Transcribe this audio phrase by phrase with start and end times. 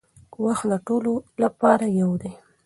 [0.43, 1.13] وخت د ټولو
[1.43, 2.31] لپاره یو دی.